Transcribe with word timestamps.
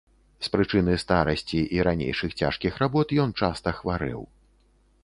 З 0.45 0.53
прычыны 0.53 0.95
старасці 1.03 1.61
і 1.77 1.83
ранейшых 1.89 2.35
цяжкіх 2.41 2.73
работ, 2.85 3.07
ён 3.27 3.39
часта 3.45 3.77
хварэў. 3.83 4.21